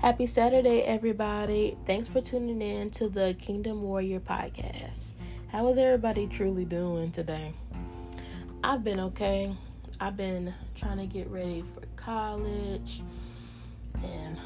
Happy 0.00 0.24
Saturday, 0.24 0.80
everybody. 0.80 1.76
Thanks 1.84 2.08
for 2.08 2.22
tuning 2.22 2.62
in 2.62 2.90
to 2.92 3.10
the 3.10 3.36
Kingdom 3.38 3.82
Warrior 3.82 4.20
podcast. 4.20 5.12
How 5.48 5.68
is 5.68 5.76
everybody 5.76 6.26
truly 6.26 6.64
doing 6.64 7.12
today? 7.12 7.52
I've 8.64 8.82
been 8.82 8.98
okay. 8.98 9.54
I've 10.00 10.16
been 10.16 10.54
trying 10.74 10.96
to 10.96 11.06
get 11.06 11.28
ready 11.28 11.62
for 11.74 11.82
college 11.96 13.02
and 14.02 14.38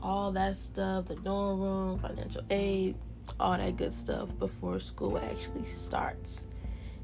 all 0.00 0.32
that 0.32 0.56
stuff 0.56 1.06
the 1.06 1.14
dorm 1.14 1.60
room, 1.60 1.98
financial 2.00 2.42
aid, 2.50 2.96
all 3.38 3.56
that 3.56 3.76
good 3.76 3.92
stuff 3.92 4.36
before 4.40 4.80
school 4.80 5.18
actually 5.18 5.66
starts. 5.66 6.48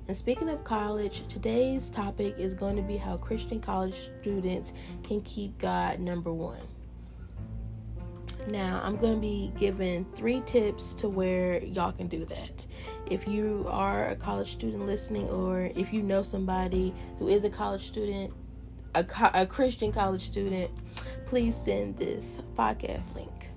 And 0.09 0.17
speaking 0.17 0.49
of 0.49 0.65
college, 0.65 1.25
today's 1.29 1.89
topic 1.89 2.37
is 2.37 2.53
going 2.53 2.75
to 2.75 2.83
be 2.83 2.97
how 2.97 3.17
Christian 3.17 3.61
college 3.61 4.11
students 4.21 4.73
can 5.05 5.21
keep 5.21 5.57
God 5.61 6.01
number 6.01 6.33
one. 6.33 6.59
Now, 8.47 8.81
I'm 8.85 8.97
going 8.97 9.15
to 9.15 9.21
be 9.21 9.53
giving 9.59 10.05
three 10.15 10.41
tips 10.47 10.95
to 10.95 11.09
where 11.09 11.65
y'all 11.65 11.93
can 11.93 12.07
do 12.07 12.25
that. 12.27 12.67
If 13.11 13.27
you 13.27 13.67
are 13.69 14.09
a 14.09 14.17
college 14.17 14.53
student 14.53 14.87
listening, 14.87 15.29
or 15.29 15.73
if 15.75 15.93
you 15.93 16.03
know 16.03 16.23
somebody 16.23 16.95
who 17.19 17.29
is 17.29 17.45
a 17.45 17.51
college 17.51 17.85
student, 17.87 18.33
a, 18.95 19.03
co- 19.03 19.31
a 19.35 19.47
Christian 19.47 19.91
college 19.91 20.23
student, 20.23 20.71
please 21.27 21.57
send 21.57 21.97
this 21.99 22.41
podcast 22.55 23.15
link. 23.17 23.51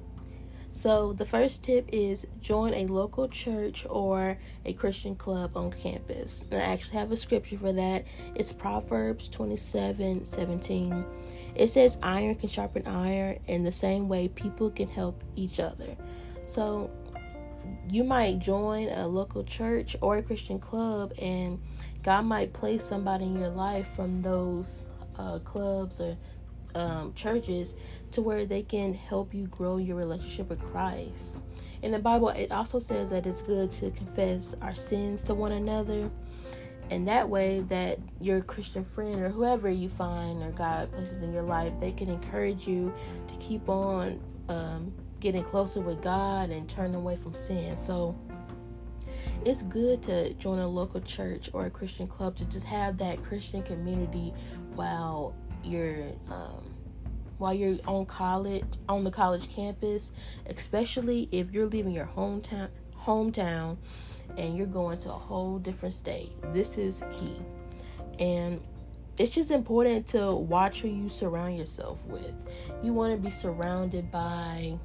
So, 0.80 1.12
the 1.12 1.26
first 1.26 1.62
tip 1.62 1.90
is 1.92 2.26
join 2.40 2.74
a 2.74 2.86
local 2.86 3.28
church 3.28 3.86
or 3.90 4.38
a 4.64 4.72
Christian 4.72 5.14
club 5.14 5.58
on 5.58 5.74
campus. 5.74 6.46
And 6.50 6.62
I 6.62 6.68
actually 6.68 7.00
have 7.00 7.12
a 7.12 7.18
scripture 7.18 7.58
for 7.58 7.74
that. 7.74 8.06
It's 8.34 8.54
Proverbs 8.54 9.28
27 9.28 10.26
17. 10.26 11.06
It 11.54 11.68
says, 11.68 11.98
Iron 12.02 12.34
can 12.36 12.48
sharpen 12.48 12.88
iron, 12.88 13.40
in 13.48 13.64
the 13.64 13.74
same 13.74 14.08
way, 14.08 14.30
people 14.30 14.72
can 14.72 14.88
help 14.88 15.22
each 15.36 15.60
other. 15.60 15.98
So, 16.46 16.90
you 17.90 18.06
might 18.06 18.40
join 18.40 18.88
a 18.88 19.06
local 19.06 19.44
church 19.44 19.98
or 20.00 20.20
a 20.20 20.24
Christian 20.24 20.60
club, 20.60 21.12
and 21.22 21.60
God 22.04 22.24
might 22.24 22.54
place 22.54 22.86
somebody 22.86 23.26
in 23.26 23.38
your 23.38 23.50
life 23.50 23.90
from 23.98 24.22
those 24.22 24.88
uh, 25.18 25.40
clubs 25.40 26.00
or 26.00 26.16
um, 26.76 27.14
churches 27.14 27.76
to 28.12 28.22
where 28.22 28.46
they 28.46 28.64
can 28.64 28.94
help 28.94 29.34
you 29.34 29.48
grow 29.48 29.78
your 29.78 29.96
relationship 29.96 30.50
with 30.50 30.62
Christ. 30.62 31.44
In 31.82 31.92
the 31.92 32.00
Bible, 32.00 32.30
it 32.30 32.52
also 32.52 32.80
says 32.80 33.10
that 33.10 33.26
it's 33.26 33.42
good 33.42 33.70
to 33.72 33.92
confess 33.92 34.56
our 34.62 34.76
sins 34.76 35.24
to 35.24 35.34
one 35.34 35.54
another. 35.54 36.10
And 36.92 37.08
that 37.08 37.30
way, 37.30 37.62
that 37.68 38.00
your 38.20 38.42
Christian 38.42 38.84
friend 38.84 39.22
or 39.22 39.30
whoever 39.30 39.70
you 39.70 39.90
find 39.90 40.42
or 40.42 40.52
God 40.52 40.92
places 40.92 41.22
in 41.22 41.32
your 41.32 41.44
life, 41.44 41.72
they 41.80 41.92
can 41.92 42.10
encourage 42.10 42.68
you 42.68 42.92
to 43.28 43.36
keep 43.36 43.70
on 43.70 44.20
um, 44.50 44.92
getting 45.20 45.44
closer 45.44 45.82
with 45.82 46.02
God 46.02 46.50
and 46.50 46.68
turning 46.68 46.96
away 46.96 47.16
from 47.16 47.34
sin. 47.36 47.78
So, 47.78 48.18
it's 49.46 49.62
good 49.64 50.04
to 50.04 50.34
join 50.34 50.60
a 50.60 50.68
local 50.68 51.00
church 51.02 51.50
or 51.54 51.66
a 51.66 51.70
Christian 51.70 52.08
club 52.08 52.36
to 52.38 52.46
just 52.46 52.66
have 52.66 52.98
that 52.98 53.24
Christian 53.24 53.64
community 53.64 54.34
while 54.76 55.36
you're 55.64 56.08
um, 56.30 56.74
while 57.38 57.54
you're 57.54 57.78
on 57.88 58.06
college 58.06 58.66
on 58.88 59.04
the 59.04 59.12
college 59.12 59.50
campus, 59.50 60.12
especially 60.48 61.28
if 61.32 61.52
you're 61.52 61.68
leaving 61.68 61.94
your 61.94 62.06
hometown 62.06 62.70
hometown 63.00 63.78
and 64.38 64.58
you're 64.58 64.68
going 64.68 64.98
to 65.00 65.10
a 65.10 65.18
whole 65.18 65.58
different 65.58 65.94
state. 65.94 66.32
This 66.54 66.78
is 66.78 67.04
key. 67.12 67.36
And 68.20 68.62
it's 69.18 69.34
just 69.34 69.52
important 69.52 70.08
to 70.08 70.34
watch 70.34 70.82
who 70.82 70.88
you 70.88 71.10
surround 71.10 71.58
yourself 71.58 72.06
with. 72.06 72.34
You 72.84 72.94
want 72.94 73.12
to 73.14 73.18
be 73.18 73.32
surrounded 73.32 74.12
by 74.12 74.78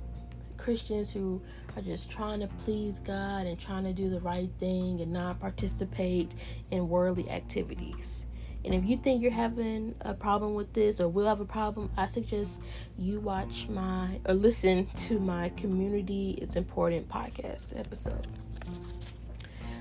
Christians 0.56 1.12
who 1.12 1.42
are 1.76 1.82
just 1.82 2.10
trying 2.10 2.40
to 2.40 2.46
please 2.46 3.00
God 3.00 3.46
and 3.46 3.58
trying 3.58 3.84
to 3.84 3.92
do 3.92 4.08
the 4.08 4.20
right 4.20 4.50
thing 4.58 5.00
and 5.00 5.12
not 5.12 5.38
participate 5.40 6.34
in 6.70 6.88
worldly 6.88 7.28
activities. 7.30 8.26
And 8.64 8.74
if 8.74 8.84
you 8.84 8.96
think 8.96 9.22
you're 9.22 9.30
having 9.30 9.94
a 10.00 10.14
problem 10.14 10.54
with 10.54 10.72
this 10.72 11.00
or 11.00 11.08
will 11.08 11.26
have 11.26 11.40
a 11.40 11.44
problem, 11.44 11.90
I 11.96 12.06
suggest 12.06 12.60
you 12.98 13.20
watch 13.20 13.68
my 13.68 14.18
or 14.26 14.34
listen 14.34 14.86
to 14.96 15.20
my 15.20 15.50
Community 15.50 16.38
is 16.40 16.56
Important 16.56 17.08
podcast 17.08 17.78
episode. 17.78 18.26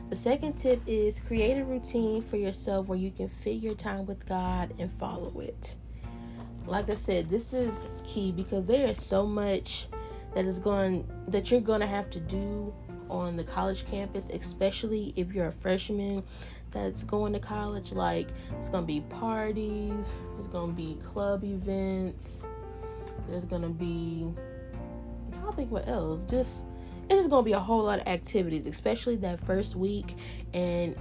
The 0.09 0.15
second 0.17 0.53
tip 0.53 0.81
is 0.85 1.19
create 1.19 1.57
a 1.57 1.63
routine 1.63 2.21
for 2.21 2.37
yourself 2.37 2.87
where 2.87 2.99
you 2.99 3.09
can 3.09 3.29
fit 3.29 3.55
your 3.55 3.73
time 3.73 4.05
with 4.05 4.27
God 4.27 4.73
and 4.77 4.91
follow 4.91 5.39
it. 5.39 5.75
Like 6.67 6.89
I 6.89 6.95
said, 6.95 7.29
this 7.29 7.53
is 7.53 7.87
key 8.05 8.31
because 8.31 8.65
there 8.65 8.89
is 8.89 9.03
so 9.03 9.25
much 9.25 9.87
that 10.35 10.45
is 10.45 10.59
going 10.59 11.07
that 11.27 11.51
you're 11.51 11.61
going 11.61 11.81
to 11.81 11.87
have 11.87 12.09
to 12.11 12.19
do 12.19 12.73
on 13.09 13.35
the 13.35 13.43
college 13.43 13.85
campus, 13.85 14.29
especially 14.29 15.13
if 15.15 15.33
you're 15.33 15.47
a 15.47 15.51
freshman 15.51 16.23
that's 16.71 17.03
going 17.03 17.33
to 17.33 17.39
college. 17.39 17.91
Like, 17.91 18.29
it's 18.57 18.69
going 18.69 18.83
to 18.83 18.87
be 18.87 19.01
parties, 19.01 20.13
there's 20.33 20.47
going 20.47 20.71
to 20.71 20.75
be 20.75 20.97
club 21.03 21.43
events, 21.43 22.45
there's 23.29 23.45
going 23.45 23.61
to 23.61 23.69
be, 23.69 24.27
I 25.33 25.37
don't 25.37 25.55
think 25.55 25.71
what 25.71 25.87
else, 25.87 26.25
just, 26.25 26.65
it's 27.09 27.15
just 27.15 27.29
going 27.29 27.43
to 27.43 27.45
be 27.45 27.53
a 27.53 27.59
whole 27.59 27.83
lot 27.83 27.99
of 27.99 28.07
activities, 28.07 28.65
especially 28.65 29.15
that 29.17 29.39
first 29.39 29.75
week. 29.75 30.15
And 30.53 30.95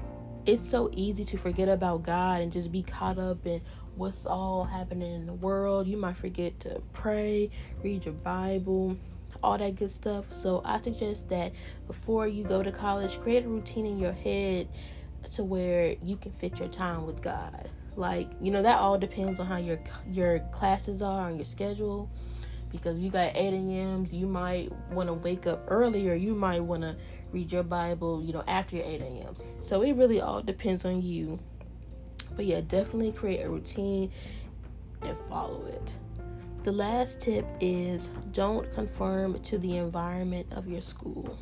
it's 0.46 0.69
so 0.69 0.90
easy 0.92 1.24
to 1.24 1.36
forget 1.36 1.69
about 1.69 2.02
God 2.02 2.40
and 2.42 2.52
just 2.52 2.72
be 2.72 2.82
caught 2.82 3.19
up 3.19 3.46
in 3.46 3.60
what's 3.94 4.26
all 4.26 4.64
happening 4.64 5.14
in 5.14 5.26
the 5.26 5.32
world. 5.34 5.86
You 5.86 5.96
might 5.96 6.16
forget 6.16 6.58
to 6.60 6.82
pray, 6.92 7.50
read 7.82 8.04
your 8.04 8.14
Bible, 8.14 8.96
all 9.42 9.58
that 9.58 9.75
good 9.76 9.91
stuff. 9.91 10.32
So 10.32 10.62
I 10.64 10.78
suggest 10.80 11.28
that 11.30 11.53
before 11.86 12.26
you 12.26 12.44
go 12.44 12.62
to 12.62 12.72
college, 12.72 13.20
create 13.20 13.44
a 13.44 13.48
routine 13.48 13.86
in 13.86 13.98
your 13.98 14.12
head 14.12 14.69
to 15.34 15.44
where 15.44 15.97
you 16.03 16.16
can 16.16 16.32
fit 16.32 16.58
your 16.58 16.69
time 16.69 17.06
with 17.06 17.22
God. 17.22 17.70
Like, 17.97 18.28
you 18.41 18.50
know, 18.50 18.62
that 18.62 18.78
all 18.78 18.98
depends 18.98 19.38
on 19.38 19.47
how 19.47 19.58
your 19.58 19.78
your 20.10 20.41
classes 20.50 21.02
are 21.02 21.28
on 21.28 21.36
your 21.36 21.44
schedule. 21.44 22.10
Because 22.70 22.98
you 22.98 23.10
got 23.10 23.36
8 23.36 23.52
a.m.s, 23.52 24.14
you 24.14 24.26
might 24.26 24.72
want 24.92 25.08
to 25.08 25.12
wake 25.12 25.47
up 25.47 25.62
earlier. 25.69 26.14
You 26.14 26.34
might 26.34 26.60
want 26.60 26.81
to 26.82 26.97
read 27.31 27.52
your 27.52 27.62
Bible, 27.62 28.22
you 28.25 28.32
know, 28.32 28.42
after 28.48 28.76
your 28.76 28.86
8 28.86 29.02
a.m.s. 29.02 29.44
So 29.60 29.82
it 29.82 29.92
really 29.92 30.22
all 30.22 30.41
depends 30.41 30.86
on 30.86 31.02
you. 31.02 31.38
But 32.34 32.47
yeah, 32.47 32.62
definitely 32.62 33.12
create 33.12 33.42
a 33.42 33.50
routine 33.50 34.10
and 35.02 35.16
follow 35.28 35.66
it. 35.66 35.94
The 36.62 36.71
last 36.71 37.21
tip 37.21 37.45
is 37.61 38.09
don't 38.31 38.71
conform 38.71 39.41
to 39.41 39.59
the 39.59 39.78
environment 39.78 40.47
of 40.53 40.69
your 40.69 40.81
school. 40.81 41.37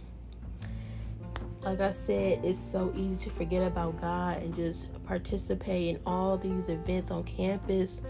Like 1.61 1.81
I 1.81 1.91
said, 1.91 2.43
it's 2.43 2.59
so 2.59 2.91
easy 2.97 3.17
to 3.25 3.31
forget 3.31 3.63
about 3.63 4.01
God 4.01 4.43
and 4.43 4.55
just 4.55 4.89
participate 5.05 5.89
in 5.89 6.01
all 6.07 6.39
these 6.39 6.71
events 6.71 7.11
on 7.11 7.25
campus. 7.25 8.01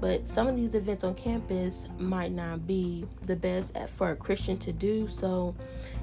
But 0.00 0.26
some 0.26 0.48
of 0.48 0.56
these 0.56 0.74
events 0.74 1.04
on 1.04 1.14
campus 1.14 1.86
might 1.98 2.32
not 2.32 2.66
be 2.66 3.06
the 3.26 3.36
best 3.36 3.78
for 3.88 4.10
a 4.10 4.16
Christian 4.16 4.58
to 4.58 4.72
do. 4.72 5.06
So 5.06 5.54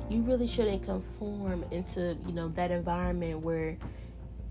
you 0.09 0.22
really 0.22 0.47
shouldn't 0.47 0.84
conform 0.84 1.66
into, 1.72 2.18
you 2.25 2.31
know, 2.31 2.47
that 2.50 2.72
environment 2.72 3.41
where 3.41 3.78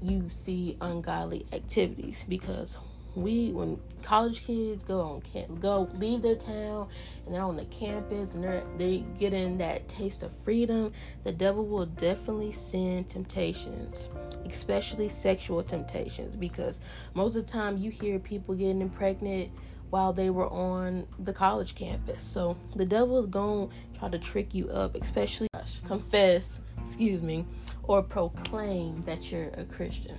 you 0.03 0.28
see 0.28 0.77
ungodly 0.83 1.47
activities 1.55 2.23
because 2.28 2.77
we 3.16 3.50
when 3.53 3.78
college 4.03 4.47
kids 4.47 4.84
go 4.84 5.00
on 5.00 5.21
camp 5.22 5.60
go 5.60 5.88
leave 5.94 6.22
their 6.22 6.37
town 6.37 6.87
and 7.25 7.34
they're 7.34 7.43
on 7.43 7.56
the 7.56 7.65
campus 7.66 8.34
and 8.34 8.44
they're 8.44 8.62
they 8.77 8.99
getting 9.19 9.59
that 9.59 9.88
taste 9.88 10.22
of 10.22 10.31
freedom 10.31 10.93
the 11.25 11.32
devil 11.32 11.66
will 11.66 11.87
definitely 11.87 12.53
send 12.53 13.09
temptations 13.09 14.10
especially 14.44 15.09
sexual 15.09 15.62
temptations 15.62 16.37
because 16.37 16.81
most 17.15 17.37
of 17.37 17.47
the 17.47 17.53
time 17.53 17.78
you 17.78 17.91
hear 17.91 18.19
people 18.19 18.54
getting 18.54 18.88
pregnant 18.91 19.51
while 19.91 20.13
they 20.13 20.30
were 20.30 20.48
on 20.48 21.07
the 21.21 21.33
college 21.33 21.74
campus. 21.74 22.22
So 22.22 22.57
the 22.74 22.84
devil 22.84 23.18
is 23.18 23.27
going 23.27 23.68
to 23.68 23.98
try 23.98 24.09
to 24.09 24.18
trick 24.18 24.54
you 24.54 24.68
up 24.68 24.95
especially 24.95 25.48
confess 25.86 26.60
excuse 26.83 27.22
me 27.22 27.47
or 27.84 28.03
proclaim 28.03 29.03
that 29.07 29.30
you're 29.30 29.51
a 29.54 29.65
christian. 29.65 30.18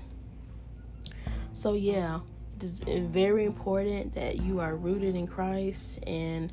So 1.54 1.74
yeah 1.74 2.20
it's 2.62 2.80
very 2.80 3.46
important 3.46 4.14
that 4.14 4.42
you 4.42 4.60
are 4.60 4.76
rooted 4.76 5.16
in 5.16 5.28
Christ 5.28 6.00
and 6.08 6.52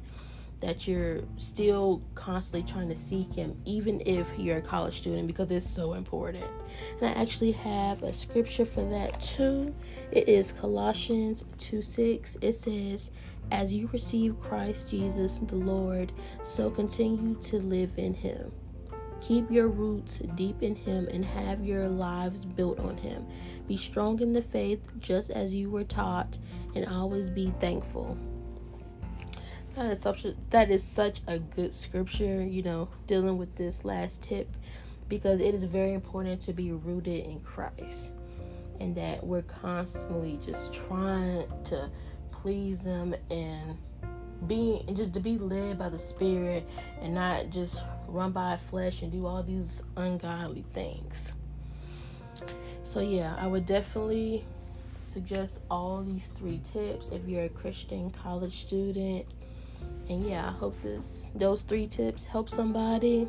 that 0.61 0.89
you're 0.89 1.21
still 1.37 2.03
constantly 2.15 2.71
trying 2.71 2.89
to 2.89 2.97
seek 2.97 3.33
Him, 3.33 3.57
even 3.65 4.03
if 4.07 4.33
you're 4.39 4.59
a 4.59 4.63
college 4.63 4.99
student, 4.99 5.27
because 5.27 5.51
it's 5.51 5.69
so 5.69 5.93
important. 5.93 6.47
And 7.01 7.09
I 7.09 7.21
actually 7.21 7.53
have 7.53 8.03
a 8.03 8.13
scripture 8.13 8.65
for 8.65 8.83
that 8.89 9.21
too. 9.21 9.75
It 10.11 10.29
is 10.29 10.53
Colossians 10.53 11.45
2 11.59 11.83
6. 11.83 12.39
It 12.41 12.55
says, 12.55 13.11
As 13.51 13.73
you 13.73 13.89
receive 13.93 14.41
Christ 14.41 14.89
Jesus 14.89 15.39
the 15.39 15.57
Lord, 15.57 16.13
so 16.43 16.71
continue 16.71 17.35
to 17.43 17.59
live 17.59 17.93
in 17.97 18.15
Him. 18.15 18.51
Keep 19.27 19.51
your 19.51 19.69
roots 19.69 20.19
deep 20.35 20.63
in 20.63 20.75
Him 20.75 21.09
and 21.11 21.25
have 21.25 21.65
your 21.65 21.89
lives 21.89 22.45
built 22.45 22.79
on 22.79 22.99
Him. 22.99 23.27
Be 23.67 23.77
strong 23.77 24.21
in 24.21 24.35
the 24.35 24.43
faith 24.43 24.93
just 24.99 25.31
as 25.31 25.55
you 25.55 25.71
were 25.71 25.85
taught, 25.85 26.37
and 26.75 26.87
always 26.87 27.31
be 27.31 27.53
thankful. 27.59 28.19
That 29.77 29.87
is 29.87 30.01
such 30.01 30.27
a, 30.27 30.35
that 30.51 30.71
is 30.71 30.83
such 30.83 31.23
a 31.27 31.39
good 31.39 31.73
scripture, 31.73 32.45
you 32.45 32.63
know, 32.63 32.89
dealing 33.07 33.39
with 33.39 33.55
this 33.57 33.85
last 33.85 34.23
tip 34.23 34.55
because 35.09 35.41
it 35.41 35.55
is 35.55 35.65
very 35.65 35.95
important 35.95 36.41
to 36.43 36.53
be 36.53 36.73
rooted 36.73 37.25
in 37.25 37.41
Christ 37.41 38.13
and 38.81 38.95
that 38.97 39.25
we're 39.25 39.43
constantly 39.43 40.39
just 40.45 40.73
trying 40.73 41.47
to 41.65 41.91
please 42.31 42.83
him 42.83 43.15
and 43.31 43.79
being 44.47 44.85
and 44.89 44.97
just 44.97 45.15
to 45.15 45.21
be 45.21 45.39
led 45.39 45.79
by 45.79 45.89
the 45.89 45.99
spirit 45.99 46.69
and 47.01 47.15
not 47.15 47.51
just 47.51 47.83
run 48.09 48.33
by 48.33 48.57
flesh 48.57 49.03
and 49.03 49.11
do 49.11 49.27
all 49.27 49.43
these 49.43 49.83
ungodly 49.97 50.65
things. 50.73 51.33
So 52.83 53.01
yeah, 53.01 53.35
I 53.39 53.47
would 53.47 53.67
definitely 53.67 54.45
suggest 55.05 55.63
all 55.71 56.03
these 56.03 56.29
three 56.29 56.61
tips 56.65 57.11
if 57.11 57.27
you're 57.27 57.45
a 57.45 57.49
Christian 57.49 58.11
college 58.11 58.61
student. 58.61 59.27
And 60.09 60.29
yeah, 60.29 60.49
I 60.49 60.51
hope 60.51 60.81
this 60.83 61.31
those 61.35 61.63
three 61.63 61.87
tips 61.87 62.25
help 62.25 62.49
somebody. 62.49 63.29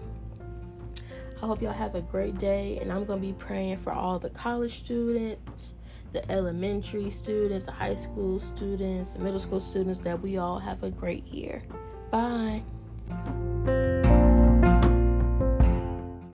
I 1.41 1.45
hope 1.45 1.62
y'all 1.62 1.73
have 1.73 1.95
a 1.95 2.01
great 2.01 2.38
day 2.38 2.79
and 2.81 2.91
I'm 2.91 3.06
to 3.06 3.17
be 3.17 3.33
praying 3.33 3.77
for 3.77 3.91
all 3.94 4.19
the 4.19 4.29
college 4.29 4.79
students, 4.79 5.73
the 6.13 6.31
elementary 6.31 7.09
students, 7.09 7.65
the 7.65 7.71
high 7.71 7.95
school 7.95 8.39
students, 8.39 9.11
the 9.11 9.19
middle 9.19 9.39
school 9.39 9.59
students 9.59 9.99
that 9.99 10.21
we 10.21 10.37
all 10.37 10.59
have 10.59 10.83
a 10.83 10.89
great 10.89 11.25
year. 11.27 11.63
Bye. 12.11 12.63